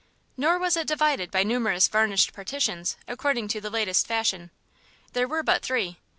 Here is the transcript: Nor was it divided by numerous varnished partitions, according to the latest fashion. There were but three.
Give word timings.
Nor 0.35 0.57
was 0.57 0.75
it 0.75 0.87
divided 0.87 1.29
by 1.29 1.43
numerous 1.43 1.87
varnished 1.87 2.33
partitions, 2.33 2.97
according 3.07 3.49
to 3.49 3.61
the 3.61 3.69
latest 3.69 4.07
fashion. 4.07 4.49
There 5.13 5.27
were 5.27 5.43
but 5.43 5.61
three. 5.61 5.99